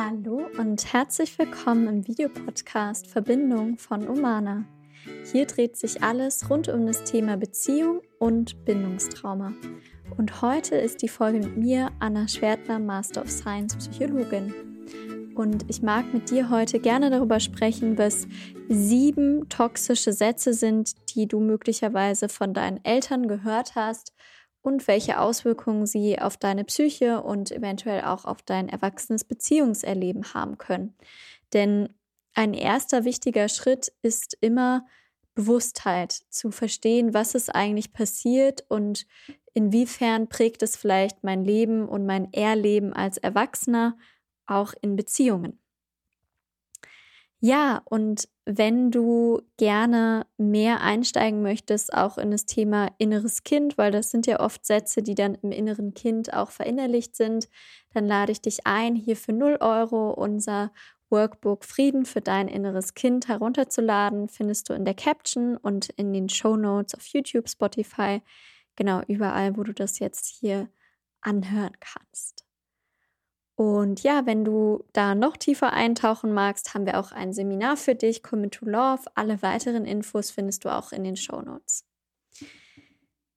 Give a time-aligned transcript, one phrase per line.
[0.00, 4.64] Hallo und herzlich willkommen im Videopodcast Verbindung von Umana.
[5.32, 9.52] Hier dreht sich alles rund um das Thema Beziehung und Bindungstrauma.
[10.16, 15.34] Und heute ist die Folge mit mir, Anna Schwertner, Master of Science Psychologin.
[15.34, 18.28] Und ich mag mit dir heute gerne darüber sprechen, was
[18.68, 24.12] sieben toxische Sätze sind, die du möglicherweise von deinen Eltern gehört hast
[24.62, 30.58] und welche Auswirkungen sie auf deine Psyche und eventuell auch auf dein erwachsenes Beziehungserleben haben
[30.58, 30.96] können.
[31.52, 31.88] Denn
[32.34, 34.86] ein erster wichtiger Schritt ist immer
[35.34, 39.06] Bewusstheit, zu verstehen, was ist eigentlich passiert und
[39.54, 43.96] inwiefern prägt es vielleicht mein Leben und mein Erleben als Erwachsener
[44.46, 45.60] auch in Beziehungen.
[47.40, 53.92] Ja, und wenn du gerne mehr einsteigen möchtest, auch in das Thema inneres Kind, weil
[53.92, 57.50] das sind ja oft Sätze, die dann im inneren Kind auch verinnerlicht sind,
[57.92, 60.72] dann lade ich dich ein, hier für 0 Euro unser
[61.10, 64.30] Workbook Frieden für dein inneres Kind herunterzuladen.
[64.30, 68.22] Findest du in der Caption und in den Show Notes auf YouTube, Spotify,
[68.76, 70.70] genau überall, wo du das jetzt hier
[71.20, 72.47] anhören kannst.
[73.58, 77.96] Und ja, wenn du da noch tiefer eintauchen magst, haben wir auch ein Seminar für
[77.96, 79.02] dich, Commit to Love.
[79.16, 81.84] Alle weiteren Infos findest du auch in den Show Notes.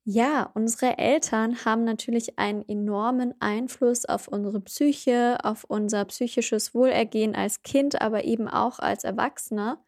[0.03, 7.33] Ja, unsere Eltern haben natürlich einen enormen Einfluss auf unsere Psyche, auf unser psychisches Wohlergehen
[7.33, 9.83] als Kind, aber eben auch als Erwachsener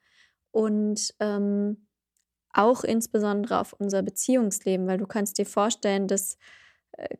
[0.49, 1.85] und ähm,
[2.53, 6.39] auch insbesondere auf unser Beziehungsleben, weil du kannst dir vorstellen, dass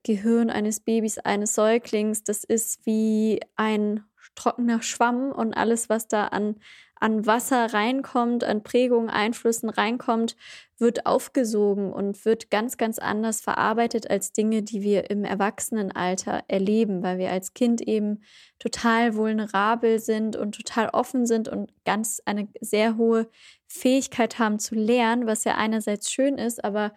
[0.03, 4.03] Gehirn eines Babys, eines Säuglings, das ist wie ein
[4.35, 6.55] trockener Schwamm und alles, was da an,
[6.95, 10.35] an Wasser reinkommt, an Prägungen, Einflüssen reinkommt,
[10.77, 17.03] wird aufgesogen und wird ganz, ganz anders verarbeitet als Dinge, die wir im Erwachsenenalter erleben,
[17.03, 18.23] weil wir als Kind eben
[18.59, 23.29] total vulnerabel sind und total offen sind und ganz eine sehr hohe
[23.67, 26.93] Fähigkeit haben zu lernen, was ja einerseits schön ist, aber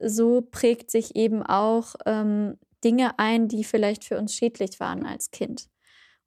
[0.00, 5.30] so prägt sich eben auch ähm, Dinge ein, die vielleicht für uns schädlich waren als
[5.30, 5.68] Kind.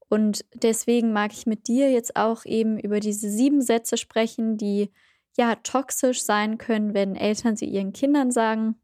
[0.09, 4.91] Und deswegen mag ich mit dir jetzt auch eben über diese sieben Sätze sprechen, die
[5.37, 8.75] ja toxisch sein können, wenn Eltern sie ihren Kindern sagen.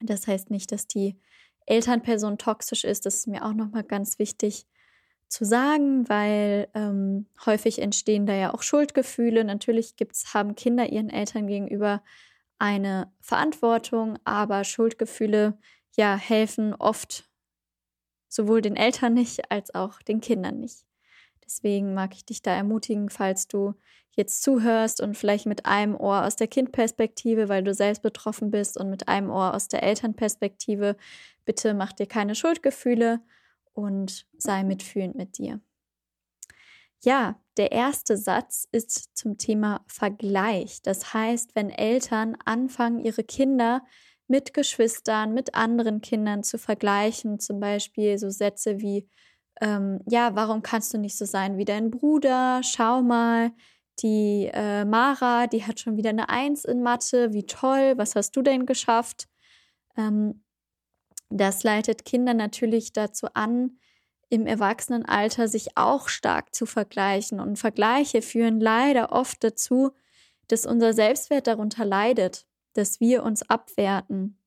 [0.00, 1.20] Das heißt nicht, dass die
[1.66, 3.06] Elternperson toxisch ist.
[3.06, 4.66] Das ist mir auch nochmal ganz wichtig
[5.28, 9.44] zu sagen, weil ähm, häufig entstehen da ja auch Schuldgefühle.
[9.44, 12.02] Natürlich gibt's, haben Kinder ihren Eltern gegenüber
[12.60, 15.58] eine Verantwortung, aber Schuldgefühle
[15.96, 17.28] ja helfen oft
[18.28, 20.86] sowohl den Eltern nicht als auch den Kindern nicht.
[21.44, 23.74] Deswegen mag ich dich da ermutigen, falls du
[24.12, 28.76] jetzt zuhörst und vielleicht mit einem Ohr aus der Kindperspektive, weil du selbst betroffen bist
[28.76, 30.96] und mit einem Ohr aus der Elternperspektive,
[31.44, 33.20] bitte mach dir keine Schuldgefühle
[33.72, 35.60] und sei mitfühlend mit dir.
[37.02, 40.82] Ja, der erste Satz ist zum Thema Vergleich.
[40.82, 43.82] Das heißt, wenn Eltern anfangen, ihre Kinder
[44.28, 49.08] mit Geschwistern, mit anderen Kindern zu vergleichen, zum Beispiel so Sätze wie,
[49.60, 52.60] ähm, ja, warum kannst du nicht so sein wie dein Bruder?
[52.62, 53.52] Schau mal,
[54.02, 58.36] die äh, Mara, die hat schon wieder eine Eins in Mathe, wie toll, was hast
[58.36, 59.26] du denn geschafft?
[59.96, 60.44] Ähm,
[61.30, 63.78] das leitet Kinder natürlich dazu an,
[64.30, 67.40] im Erwachsenenalter sich auch stark zu vergleichen.
[67.40, 69.90] Und Vergleiche führen leider oft dazu,
[70.46, 74.38] dass unser Selbstwert darunter leidet, dass wir uns abwerten,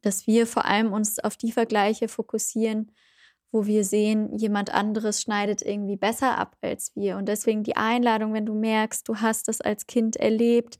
[0.00, 2.90] dass wir vor allem uns auf die Vergleiche fokussieren,
[3.52, 7.16] wo wir sehen, jemand anderes schneidet irgendwie besser ab als wir.
[7.16, 10.78] Und deswegen die Einladung, wenn du merkst, du hast das als Kind erlebt,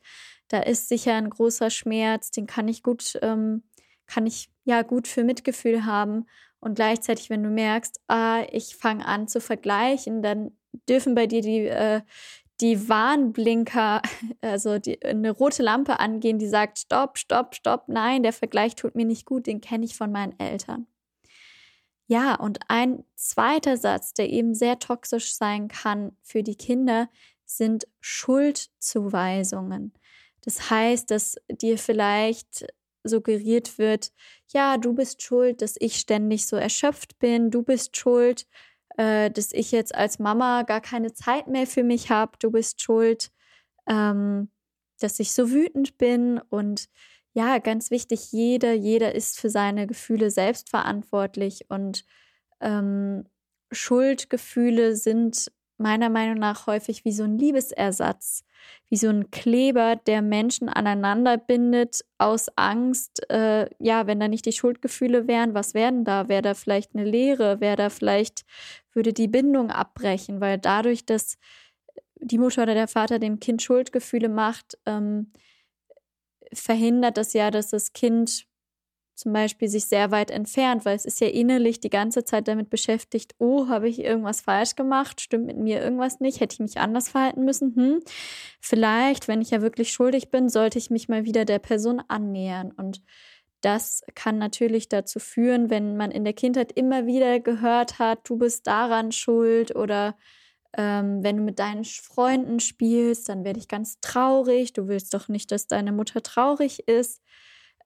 [0.49, 3.63] da ist sicher ein großer Schmerz, den kann ich gut, ähm,
[4.07, 6.27] kann ich ja gut für Mitgefühl haben.
[6.61, 10.51] Und gleichzeitig, wenn du merkst, ah, ich fange an zu vergleichen, dann
[10.89, 12.03] dürfen bei dir die, äh,
[12.61, 14.03] die Warnblinker,
[14.43, 18.97] also die, eine rote Lampe angehen, die sagt, stopp, stopp, stopp, nein, der Vergleich tut
[18.97, 20.87] mir nicht gut, den kenne ich von meinen Eltern.
[22.09, 27.09] Ja, und ein zweiter Satz, der eben sehr toxisch sein kann für die Kinder,
[27.45, 29.93] sind Schuldzuweisungen.
[30.43, 32.67] Das heißt, dass dir vielleicht
[33.09, 34.13] suggeriert wird,
[34.53, 38.47] ja, du bist schuld, dass ich ständig so erschöpft bin, du bist schuld,
[38.97, 42.83] äh, dass ich jetzt als Mama gar keine Zeit mehr für mich habe, du bist
[42.83, 43.31] schuld,
[43.89, 44.51] ähm,
[45.01, 46.41] dass ich so wütend bin.
[46.51, 46.89] Und
[47.35, 51.67] ja, ganz wichtig, jeder, jeder ist für seine Gefühle selbst verantwortlich.
[51.69, 52.05] Und
[52.61, 53.25] ähm,
[53.73, 58.45] Schuldgefühle sind meiner Meinung nach häufig wie so ein Liebesersatz,
[58.89, 63.29] wie so ein Kleber, der Menschen aneinander bindet aus Angst.
[63.31, 66.29] Äh, ja, wenn da nicht die Schuldgefühle wären, was wären da?
[66.29, 67.61] Wäre da vielleicht eine Lehre?
[67.61, 68.45] Wäre da vielleicht,
[68.93, 70.41] würde die Bindung abbrechen?
[70.41, 71.37] Weil dadurch, dass
[72.21, 75.33] die Mutter oder der Vater dem Kind Schuldgefühle macht, ähm,
[76.53, 78.47] verhindert das ja, dass das Kind
[79.17, 82.69] zum Beispiel sich sehr weit entfernt, weil es ist ja innerlich die ganze Zeit damit
[82.69, 85.23] beschäftigt, oh, habe ich irgendwas falsch gemacht?
[85.23, 86.41] Stimmt mit mir irgendwas nicht?
[86.41, 87.75] Hätte ich mich anders verhalten müssen?
[87.75, 88.01] Hm.
[88.61, 92.73] Vielleicht, wenn ich ja wirklich schuldig bin, sollte ich mich mal wieder der Person annähern.
[92.73, 93.03] Und
[93.63, 98.37] das kann natürlich dazu führen, wenn man in der Kindheit immer wieder gehört hat, du
[98.37, 100.17] bist daran schuld oder
[100.77, 104.75] ähm, wenn du mit deinen Freunden spielst, dann werde ich ganz traurig.
[104.75, 107.23] Du willst doch nicht, dass deine Mutter traurig ist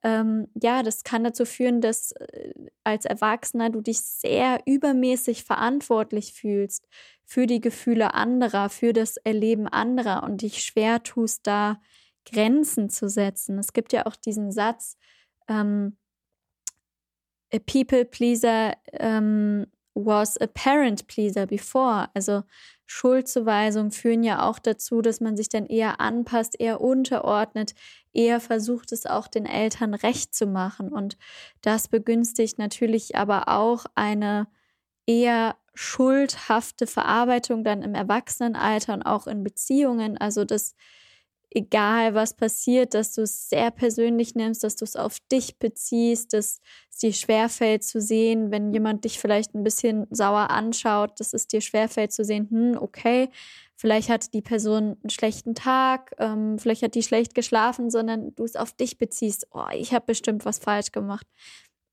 [0.03, 2.53] ähm, ja, das kann dazu führen, dass äh,
[2.83, 6.87] als Erwachsener du dich sehr übermäßig verantwortlich fühlst
[7.25, 11.79] für die Gefühle anderer, für das Erleben anderer und dich schwer tust, da
[12.25, 13.57] Grenzen zu setzen.
[13.59, 14.97] Es gibt ja auch diesen Satz,
[15.47, 15.97] ähm,
[17.53, 22.09] a people pleaser ähm, was a parent pleaser before.
[22.13, 22.43] Also
[22.91, 27.73] Schuldzuweisungen führen ja auch dazu, dass man sich dann eher anpasst, eher unterordnet,
[28.11, 30.89] eher versucht es auch den Eltern recht zu machen.
[30.91, 31.17] Und
[31.61, 34.47] das begünstigt natürlich aber auch eine
[35.07, 40.17] eher schuldhafte Verarbeitung dann im Erwachsenenalter und auch in Beziehungen.
[40.17, 40.75] Also das
[41.53, 46.33] egal was passiert, dass du es sehr persönlich nimmst, dass du es auf dich beziehst,
[46.33, 51.33] dass es dir schwerfällt zu sehen, wenn jemand dich vielleicht ein bisschen sauer anschaut, dass
[51.33, 53.29] es dir schwerfällt zu sehen, hm, okay,
[53.75, 58.45] vielleicht hat die Person einen schlechten Tag, ähm, vielleicht hat die schlecht geschlafen, sondern du
[58.45, 61.27] es auf dich beziehst, oh, ich habe bestimmt was falsch gemacht.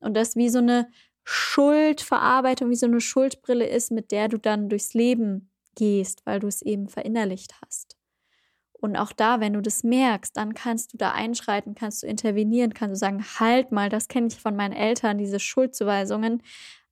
[0.00, 0.88] Und das wie so eine
[1.24, 6.46] Schuldverarbeitung, wie so eine Schuldbrille ist, mit der du dann durchs Leben gehst, weil du
[6.46, 7.97] es eben verinnerlicht hast.
[8.80, 12.74] Und auch da, wenn du das merkst, dann kannst du da einschreiten, kannst du intervenieren,
[12.74, 16.42] kannst du sagen, halt mal, das kenne ich von meinen Eltern, diese Schuldzuweisungen,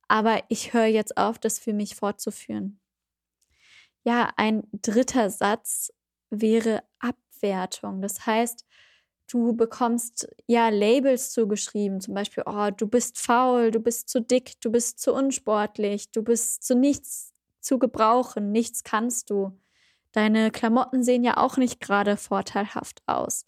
[0.09, 2.79] aber ich höre jetzt auf, das für mich fortzuführen.
[4.03, 5.91] Ja, ein dritter Satz
[6.29, 8.01] wäre Abwertung.
[8.01, 8.65] Das heißt,
[9.27, 14.59] du bekommst ja Labels zugeschrieben, zum Beispiel, oh, du bist faul, du bist zu dick,
[14.61, 19.51] du bist zu unsportlich, du bist zu nichts zu gebrauchen, nichts kannst du.
[20.17, 23.45] Deine Klamotten sehen ja auch nicht gerade vorteilhaft aus.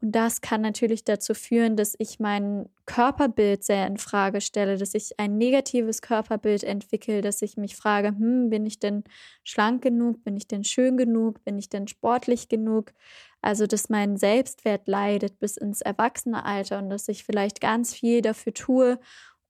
[0.00, 4.94] Und das kann natürlich dazu führen, dass ich mein Körperbild sehr in Frage stelle, dass
[4.94, 9.04] ich ein negatives Körperbild entwickle, dass ich mich frage, hm, bin ich denn
[9.44, 12.92] schlank genug, bin ich denn schön genug, bin ich denn sportlich genug?
[13.40, 18.52] Also, dass mein Selbstwert leidet bis ins Erwachsenealter und dass ich vielleicht ganz viel dafür
[18.52, 18.98] tue,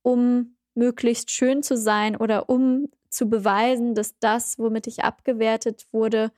[0.02, 6.32] um möglichst schön zu sein oder um zu beweisen, dass das, womit ich abgewertet wurde,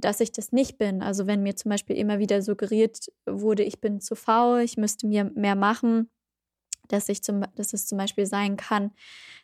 [0.00, 1.02] dass ich das nicht bin.
[1.02, 5.06] Also wenn mir zum Beispiel immer wieder suggeriert wurde, ich bin zu faul, ich müsste
[5.06, 6.10] mir mehr machen,
[6.88, 8.92] dass ich zum, dass es zum Beispiel sein kann,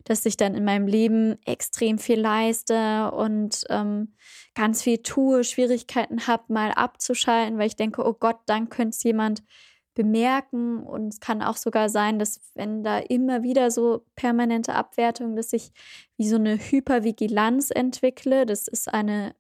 [0.05, 4.15] dass ich dann in meinem Leben extrem viel leiste und ähm,
[4.55, 9.03] ganz viel tue, Schwierigkeiten habe, mal abzuschalten, weil ich denke, oh Gott, dann könnte es
[9.03, 9.43] jemand
[9.95, 10.83] bemerken.
[10.83, 15.53] Und es kann auch sogar sein, dass wenn da immer wieder so permanente Abwertung, dass
[15.53, 15.73] ich
[16.17, 18.47] wie so eine Hypervigilanz entwickle.
[18.47, 19.35] Das ist eine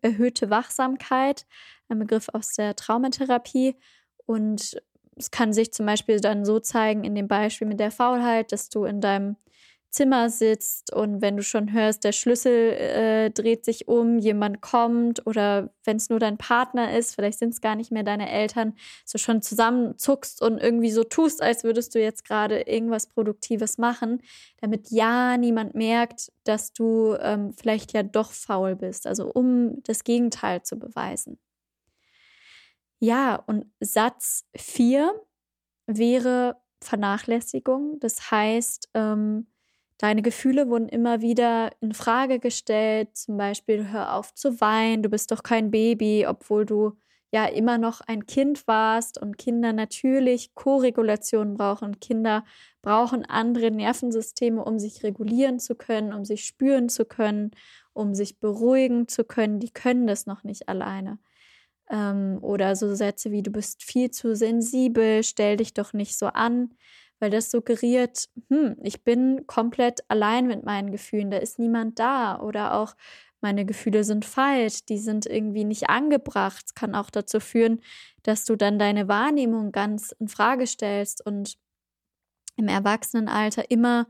[0.00, 1.46] erhöhte Wachsamkeit,
[1.88, 3.76] ein Begriff aus der Traumatherapie.
[4.26, 4.80] Und
[5.16, 8.68] es kann sich zum Beispiel dann so zeigen in dem Beispiel mit der Faulheit, dass
[8.68, 9.36] du in deinem
[9.92, 15.26] Zimmer sitzt und wenn du schon hörst, der Schlüssel äh, dreht sich um, jemand kommt
[15.26, 18.74] oder wenn es nur dein Partner ist, vielleicht sind es gar nicht mehr deine Eltern,
[19.04, 24.22] so schon zusammenzuckst und irgendwie so tust, als würdest du jetzt gerade irgendwas Produktives machen,
[24.62, 30.04] damit ja niemand merkt, dass du ähm, vielleicht ja doch faul bist, also um das
[30.04, 31.38] Gegenteil zu beweisen.
[32.98, 35.12] Ja, und Satz 4
[35.86, 37.98] wäre Vernachlässigung.
[38.00, 39.48] Das heißt, ähm,
[40.02, 45.08] Deine Gefühle wurden immer wieder in Frage gestellt, zum Beispiel hör auf zu weinen, du
[45.08, 46.96] bist doch kein Baby, obwohl du
[47.30, 52.00] ja immer noch ein Kind warst und Kinder natürlich Koregulation brauchen.
[52.00, 52.44] Kinder
[52.82, 57.52] brauchen andere Nervensysteme, um sich regulieren zu können, um sich spüren zu können,
[57.92, 59.60] um sich beruhigen zu können.
[59.60, 61.20] Die können das noch nicht alleine.
[61.88, 66.26] Ähm, oder so Sätze wie du bist viel zu sensibel, stell dich doch nicht so
[66.26, 66.74] an
[67.22, 72.40] weil das suggeriert, hm, ich bin komplett allein mit meinen Gefühlen, da ist niemand da
[72.40, 72.96] oder auch
[73.40, 76.64] meine Gefühle sind falsch, die sind irgendwie nicht angebracht.
[76.66, 77.80] Es kann auch dazu führen,
[78.24, 81.54] dass du dann deine Wahrnehmung ganz in Frage stellst und
[82.56, 84.08] im Erwachsenenalter immer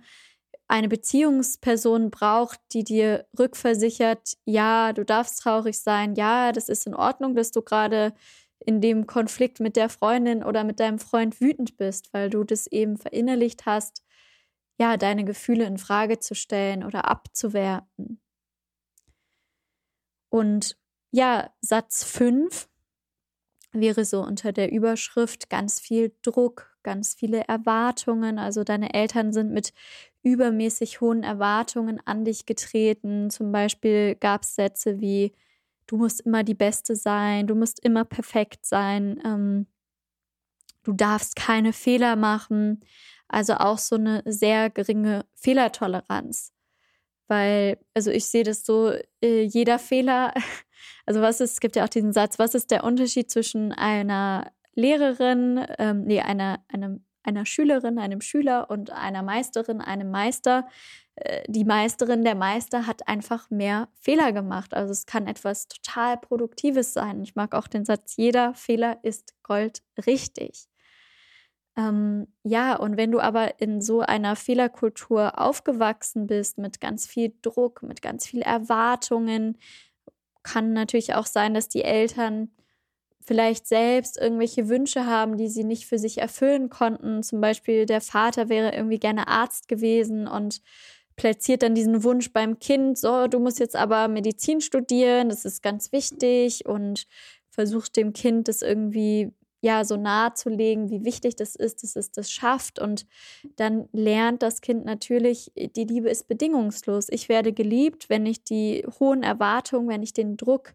[0.66, 6.95] eine Beziehungsperson braucht, die dir rückversichert, ja, du darfst traurig sein, ja, das ist in
[6.95, 8.14] Ordnung, dass du gerade
[8.66, 12.66] in dem Konflikt mit der Freundin oder mit deinem Freund wütend bist, weil du das
[12.66, 14.04] eben verinnerlicht hast,
[14.78, 18.21] ja, deine Gefühle in Frage zu stellen oder abzuwerten.
[20.31, 20.78] Und
[21.11, 22.69] ja, Satz 5
[23.73, 28.38] wäre so unter der Überschrift ganz viel Druck, ganz viele Erwartungen.
[28.38, 29.73] Also deine Eltern sind mit
[30.23, 33.31] übermäßig hohen Erwartungen an dich getreten.
[33.31, 35.33] Zum Beispiel gab es Sätze wie,
[35.87, 39.67] du musst immer die Beste sein, du musst immer perfekt sein, ähm,
[40.83, 42.81] du darfst keine Fehler machen.
[43.29, 46.53] Also auch so eine sehr geringe Fehlertoleranz.
[47.29, 50.35] Weil, also ich sehe das so, äh, jeder Fehler,
[51.07, 54.53] also was ist, es gibt ja auch diesen Satz, was ist der Unterschied zwischen einer
[54.75, 60.69] Lehrerin, ähm, nee, einer, einem, einer Schülerin, einem Schüler und einer Meisterin, einem Meister?
[61.16, 64.75] Äh, die Meisterin, der Meister hat einfach mehr Fehler gemacht.
[64.75, 67.23] Also es kann etwas total Produktives sein.
[67.23, 70.69] Ich mag auch den Satz, jeder Fehler ist Gold richtig.
[71.76, 77.33] Ähm, ja, und wenn du aber in so einer Fehlerkultur aufgewachsen bist, mit ganz viel
[77.40, 79.59] Druck, mit ganz viel Erwartungen,
[80.42, 82.50] kann natürlich auch sein, dass die Eltern
[83.25, 87.23] vielleicht selbst irgendwelche Wünsche haben, die sie nicht für sich erfüllen konnten.
[87.23, 90.61] Zum Beispiel der Vater wäre irgendwie gerne Arzt gewesen und
[91.16, 95.62] platziert dann diesen Wunsch beim Kind, so, du musst jetzt aber Medizin studieren, das ist
[95.62, 97.07] ganz wichtig und
[97.50, 101.97] versucht dem Kind das irgendwie ja so nahe zu legen, wie wichtig das ist, dass
[101.97, 103.07] es das schafft und
[103.57, 107.07] dann lernt das Kind natürlich, die Liebe ist bedingungslos.
[107.09, 110.75] Ich werde geliebt, wenn ich die hohen Erwartungen, wenn ich den Druck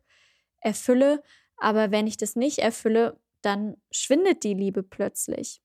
[0.61, 1.21] erfülle,
[1.57, 5.61] aber wenn ich das nicht erfülle, dann schwindet die Liebe plötzlich.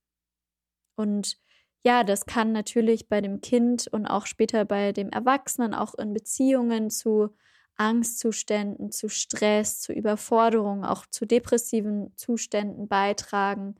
[0.96, 1.38] Und
[1.84, 6.12] ja, das kann natürlich bei dem Kind und auch später bei dem Erwachsenen, auch in
[6.12, 7.30] Beziehungen zu
[7.76, 13.76] Angstzuständen, zu Stress, zu Überforderung, auch zu depressiven Zuständen beitragen.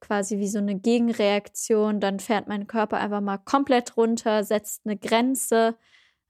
[0.00, 1.98] Quasi wie so eine Gegenreaktion.
[1.98, 5.76] Dann fährt mein Körper einfach mal komplett runter, setzt eine Grenze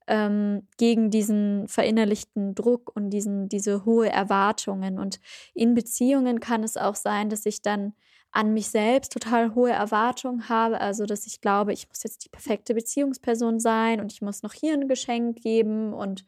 [0.06, 4.99] ähm, gegen diesen verinnerlichten Druck und diesen, diese hohe Erwartungen.
[4.99, 5.20] Und
[5.54, 7.94] in Beziehungen kann es auch sein, dass ich dann
[8.34, 12.28] an mich selbst total hohe Erwartungen habe, also dass ich glaube, ich muss jetzt die
[12.28, 16.26] perfekte Beziehungsperson sein und ich muss noch hier ein Geschenk geben und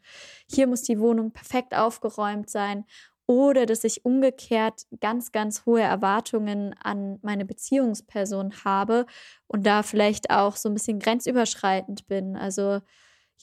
[0.49, 2.85] hier muss die Wohnung perfekt aufgeräumt sein
[3.27, 9.05] oder dass ich umgekehrt ganz, ganz hohe Erwartungen an meine Beziehungsperson habe
[9.47, 12.37] und da vielleicht auch so ein bisschen grenzüberschreitend bin.
[12.37, 12.79] Also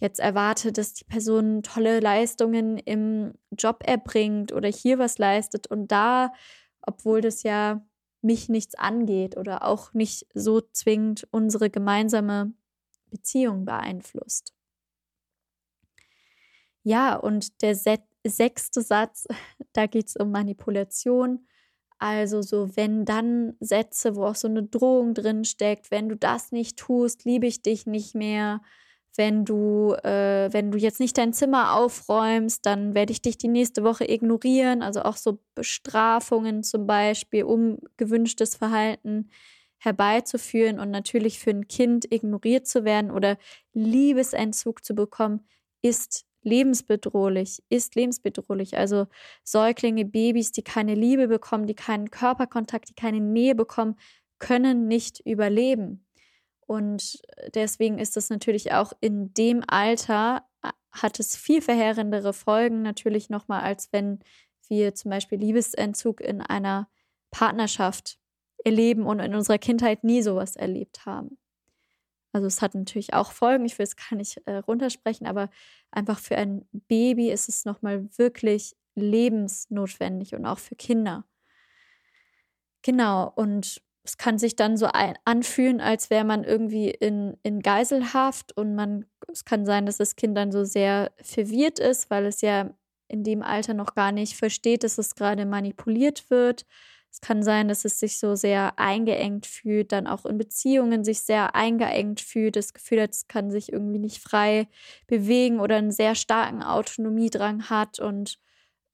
[0.01, 5.93] jetzt erwarte, dass die Person tolle Leistungen im Job erbringt oder hier was leistet und
[5.93, 6.33] da,
[6.81, 7.85] obwohl das ja
[8.25, 12.53] mich nichts angeht oder auch nicht so zwingend unsere gemeinsame
[13.11, 14.53] Beziehung beeinflusst.
[16.83, 19.27] Ja, und der sechste Satz,
[19.73, 21.47] da geht es um Manipulation.
[21.99, 26.53] Also so, wenn dann Sätze, wo auch so eine Drohung drin steckt, wenn du das
[26.53, 28.61] nicht tust, liebe ich dich nicht mehr,
[29.17, 33.49] wenn du, äh, wenn du jetzt nicht dein Zimmer aufräumst, dann werde ich dich die
[33.49, 34.83] nächste Woche ignorieren.
[34.83, 39.31] Also auch so Bestrafungen zum Beispiel, um gewünschtes Verhalten
[39.79, 43.37] herbeizuführen und natürlich für ein Kind ignoriert zu werden oder
[43.73, 45.47] Liebesentzug zu bekommen,
[45.83, 48.77] ist lebensbedrohlich, ist lebensbedrohlich.
[48.77, 49.07] Also
[49.45, 53.97] Säuglinge, Babys, die keine Liebe bekommen, die keinen Körperkontakt, die keine Nähe bekommen,
[54.39, 56.04] können nicht überleben.
[56.67, 57.23] Und
[57.55, 63.31] deswegen ist es natürlich auch in dem Alter, äh, hat es viel verheerendere Folgen natürlich
[63.31, 64.21] nochmal, als wenn
[64.69, 66.89] wir zum Beispiel Liebesentzug in einer
[67.31, 68.19] Partnerschaft
[68.65, 71.39] erleben und in unserer Kindheit nie sowas erlebt haben.
[72.33, 75.51] Also es hat natürlich auch Folgen, ich will es gar nicht äh, runtersprechen, aber
[75.93, 81.25] einfach für ein Baby ist es nochmal wirklich lebensnotwendig und auch für Kinder.
[82.83, 87.61] Genau, und es kann sich dann so ein, anfühlen, als wäre man irgendwie in, in
[87.61, 92.27] Geiselhaft und man, es kann sein, dass das Kind dann so sehr verwirrt ist, weil
[92.27, 92.71] es ja
[93.09, 96.67] in dem Alter noch gar nicht versteht, dass es gerade manipuliert wird.
[97.11, 101.21] Es kann sein, dass es sich so sehr eingeengt fühlt, dann auch in Beziehungen sich
[101.21, 104.69] sehr eingeengt fühlt, das Gefühl hat, es kann sich irgendwie nicht frei
[105.07, 108.39] bewegen oder einen sehr starken Autonomiedrang hat und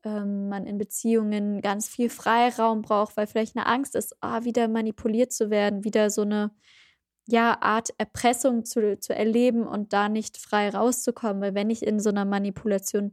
[0.04, 4.68] ähm, man in Beziehungen ganz viel Freiraum braucht, weil vielleicht eine Angst ist, ah, wieder
[4.68, 6.50] manipuliert zu werden, wieder so eine
[7.26, 11.42] ja, Art Erpressung zu, zu erleben und da nicht frei rauszukommen.
[11.42, 13.12] Weil wenn ich in so einer Manipulation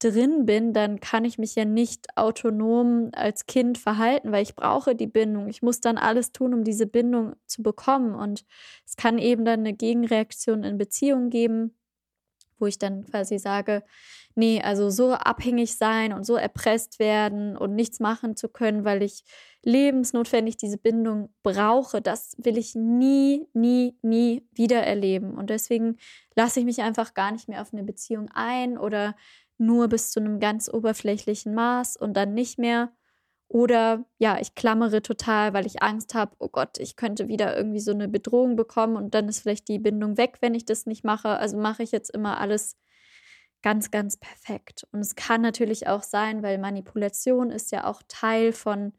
[0.00, 4.94] drin bin, dann kann ich mich ja nicht autonom als Kind verhalten, weil ich brauche
[4.94, 5.48] die Bindung.
[5.48, 8.14] Ich muss dann alles tun, um diese Bindung zu bekommen.
[8.14, 8.44] Und
[8.86, 11.76] es kann eben dann eine Gegenreaktion in Beziehungen geben,
[12.58, 13.82] wo ich dann quasi sage,
[14.34, 19.02] nee, also so abhängig sein und so erpresst werden und nichts machen zu können, weil
[19.02, 19.24] ich
[19.62, 25.34] lebensnotwendig diese Bindung brauche, das will ich nie, nie, nie wieder erleben.
[25.36, 25.96] Und deswegen
[26.34, 29.14] lasse ich mich einfach gar nicht mehr auf eine Beziehung ein oder
[29.56, 32.92] nur bis zu einem ganz oberflächlichen Maß und dann nicht mehr.
[33.48, 37.80] Oder ja, ich klammere total, weil ich Angst habe, oh Gott, ich könnte wieder irgendwie
[37.80, 41.04] so eine Bedrohung bekommen und dann ist vielleicht die Bindung weg, wenn ich das nicht
[41.04, 41.28] mache.
[41.28, 42.76] Also mache ich jetzt immer alles
[43.62, 44.86] ganz, ganz perfekt.
[44.92, 48.92] Und es kann natürlich auch sein, weil Manipulation ist ja auch Teil von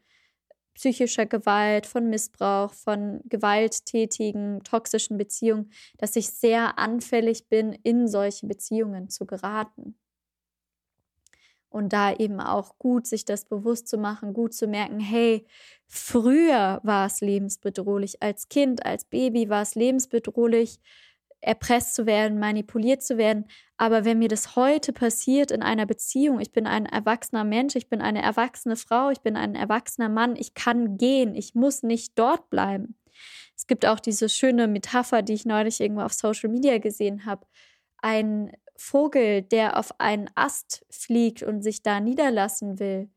[0.76, 8.46] psychischer Gewalt, von Missbrauch, von gewalttätigen, toxischen Beziehungen, dass ich sehr anfällig bin, in solche
[8.48, 9.98] Beziehungen zu geraten.
[11.76, 15.46] Und da eben auch gut, sich das bewusst zu machen, gut zu merken, hey,
[15.88, 20.80] früher war es lebensbedrohlich, als Kind, als Baby war es lebensbedrohlich,
[21.42, 23.50] erpresst zu werden, manipuliert zu werden.
[23.76, 27.90] Aber wenn mir das heute passiert in einer Beziehung, ich bin ein erwachsener Mensch, ich
[27.90, 32.18] bin eine erwachsene Frau, ich bin ein erwachsener Mann, ich kann gehen, ich muss nicht
[32.18, 32.96] dort bleiben.
[33.58, 37.46] Es gibt auch diese schöne Metapher, die ich neulich irgendwo auf Social Media gesehen habe.
[37.98, 43.10] Ein Vogel, der auf einen Ast fliegt und sich da niederlassen will,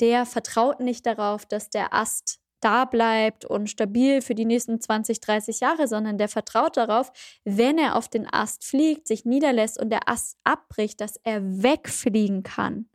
[0.00, 5.20] der vertraut nicht darauf, dass der Ast da bleibt und stabil für die nächsten 20,
[5.20, 7.12] 30 Jahre, sondern der vertraut darauf,
[7.44, 12.42] wenn er auf den Ast fliegt, sich niederlässt und der Ast abbricht, dass er wegfliegen
[12.42, 12.88] kann.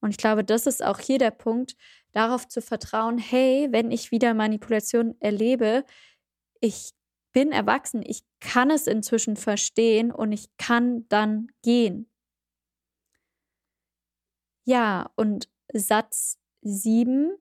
[0.00, 1.76] Und ich glaube, das ist auch hier der Punkt,
[2.12, 5.84] darauf zu vertrauen, hey, wenn ich wieder Manipulation erlebe,
[6.60, 6.92] ich
[7.32, 12.08] bin erwachsen, ich kann es inzwischen verstehen und ich kann dann gehen.
[14.64, 17.36] Ja, und Satz 7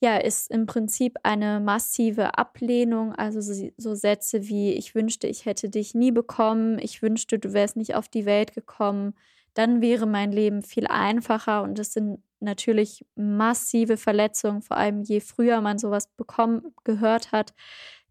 [0.00, 3.14] ja, ist im Prinzip eine massive Ablehnung.
[3.14, 3.40] Also
[3.76, 7.94] so, Sätze wie, ich wünschte, ich hätte dich nie bekommen, ich wünschte, du wärst nicht
[7.94, 9.14] auf die Welt gekommen,
[9.54, 11.62] dann wäre mein Leben viel einfacher.
[11.62, 17.54] Und das sind natürlich massive Verletzungen, vor allem je früher man sowas bekommen, gehört hat,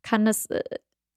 [0.05, 0.63] kann das äh,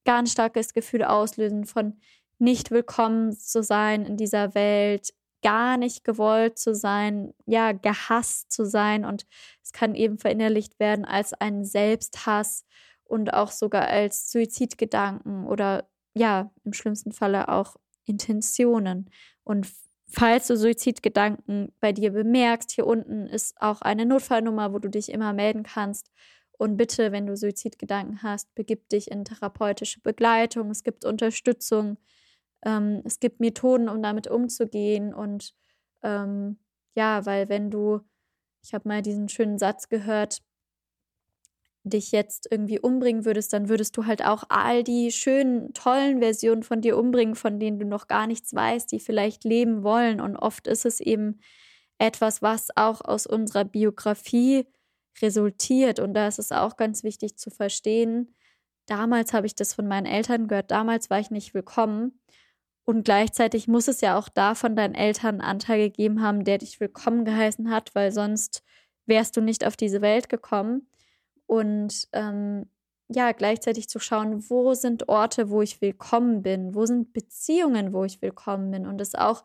[0.05, 2.01] ganz starkes Gefühl auslösen von
[2.39, 8.65] nicht willkommen zu sein in dieser Welt, gar nicht gewollt zu sein, ja, gehasst zu
[8.65, 9.27] sein und
[9.63, 12.65] es kann eben verinnerlicht werden als ein Selbsthass
[13.05, 19.11] und auch sogar als Suizidgedanken oder ja, im schlimmsten Falle auch Intentionen.
[19.45, 19.69] Und
[20.09, 25.13] falls du Suizidgedanken bei dir bemerkst, hier unten ist auch eine Notfallnummer, wo du dich
[25.13, 26.11] immer melden kannst.
[26.59, 30.71] Und bitte, wenn du Suizidgedanken hast, begib dich in therapeutische Begleitung.
[30.71, 31.97] Es gibt Unterstützung
[32.65, 35.15] ähm, es gibt Methoden, um damit umzugehen.
[35.15, 35.55] Und
[36.03, 36.59] ähm,
[36.95, 38.01] ja, weil wenn du,
[38.63, 40.43] ich habe mal diesen schönen Satz gehört,
[41.85, 46.63] dich jetzt irgendwie umbringen würdest, dann würdest du halt auch all die schönen, tollen Versionen
[46.63, 50.21] von dir umbringen, von denen du noch gar nichts weißt, die vielleicht leben wollen.
[50.21, 51.41] Und oft ist es eben
[51.99, 54.67] etwas, was auch aus unserer Biografie
[55.23, 55.99] resultiert.
[56.01, 58.35] Und da ist es auch ganz wichtig zu verstehen,
[58.87, 62.21] damals habe ich das von meinen Eltern gehört, damals war ich nicht willkommen.
[62.85, 66.59] Und gleichzeitig muss es ja auch da von deinen Eltern einen Anteil gegeben haben, der
[66.59, 68.63] dich willkommen geheißen hat, weil sonst
[69.05, 70.89] wärst du nicht auf diese Welt gekommen.
[71.47, 72.67] Und ähm,
[73.09, 78.05] ja, gleichzeitig zu schauen, wo sind Orte, wo ich willkommen bin, wo sind Beziehungen, wo
[78.05, 79.45] ich willkommen bin und es auch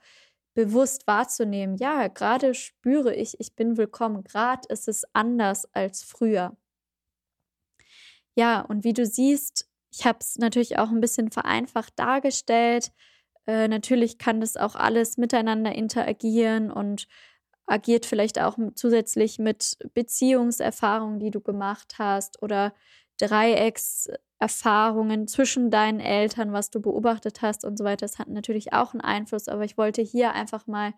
[0.53, 1.77] bewusst wahrzunehmen.
[1.77, 6.55] Ja, gerade spüre ich, ich bin willkommen, gerade ist es anders als früher.
[8.35, 12.91] Ja, und wie du siehst, ich habe es natürlich auch ein bisschen vereinfacht dargestellt.
[13.45, 17.07] Äh, natürlich kann das auch alles miteinander interagieren und
[17.65, 22.73] agiert vielleicht auch zusätzlich mit Beziehungserfahrungen, die du gemacht hast oder
[24.43, 28.05] Dreieckserfahrungen zwischen deinen Eltern, was du beobachtet hast und so weiter.
[28.05, 30.93] Das hat natürlich auch einen Einfluss, aber ich wollte hier einfach mal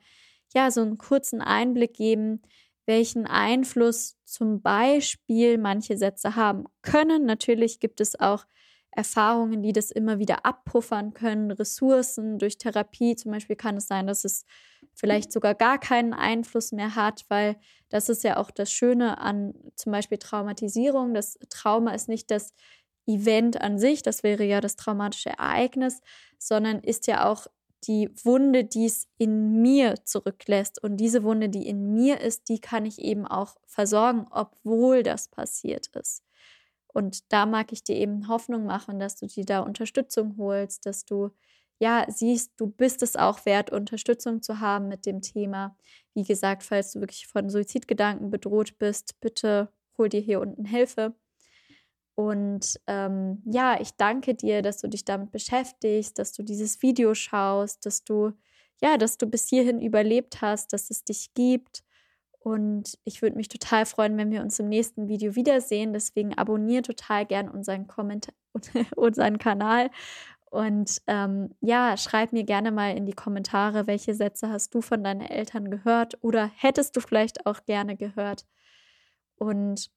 [0.54, 2.42] ja so einen kurzen Einblick geben,
[2.86, 7.26] welchen Einfluss zum Beispiel manche Sätze haben können.
[7.26, 8.46] Natürlich gibt es auch
[8.92, 13.16] Erfahrungen, die das immer wieder abpuffern können, Ressourcen durch Therapie.
[13.16, 14.46] Zum Beispiel kann es sein, dass es
[14.94, 17.58] vielleicht sogar gar keinen Einfluss mehr hat, weil
[17.90, 21.14] das ist ja auch das Schöne an zum Beispiel Traumatisierung.
[21.14, 22.54] Das Trauma ist nicht das
[23.08, 26.02] Event an sich, das wäre ja das traumatische Ereignis,
[26.38, 27.48] sondern ist ja auch
[27.88, 30.82] die Wunde, die es in mir zurücklässt.
[30.82, 35.28] Und diese Wunde, die in mir ist, die kann ich eben auch versorgen, obwohl das
[35.28, 36.24] passiert ist.
[36.88, 41.06] Und da mag ich dir eben Hoffnung machen, dass du dir da Unterstützung holst, dass
[41.06, 41.32] du
[41.78, 45.76] ja, siehst, du bist es auch wert, Unterstützung zu haben mit dem Thema.
[46.13, 51.13] Wie gesagt, falls du wirklich von Suizidgedanken bedroht bist, bitte hol dir hier unten Hilfe.
[52.15, 57.13] Und ähm, ja, ich danke dir, dass du dich damit beschäftigst, dass du dieses Video
[57.13, 58.32] schaust, dass du,
[58.82, 61.84] ja, dass du bis hierhin überlebt hast, dass es dich gibt.
[62.39, 65.93] Und ich würde mich total freuen, wenn wir uns im nächsten Video wiedersehen.
[65.93, 68.34] Deswegen abonniere total gern unseren, Kommentar
[68.95, 69.89] unseren Kanal
[70.56, 75.04] und ähm, ja, schreib mir gerne mal in die Kommentare, welche Sätze hast du von
[75.04, 78.45] deinen Eltern gehört oder hättest du vielleicht auch gerne gehört.
[79.36, 79.91] Und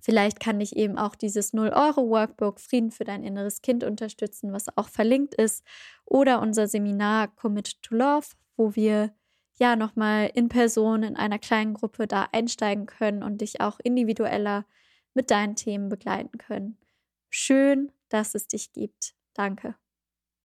[0.00, 4.88] vielleicht kann dich eben auch dieses 0-Euro-Workbook Frieden für dein inneres Kind unterstützen, was auch
[4.88, 5.64] verlinkt ist.
[6.04, 9.12] Oder unser Seminar Commit to Love, wo wir
[9.58, 14.64] ja nochmal in Person in einer kleinen Gruppe da einsteigen können und dich auch individueller
[15.14, 16.78] mit deinen Themen begleiten können.
[17.28, 19.14] Schön, dass es dich gibt.
[19.34, 19.74] Danke.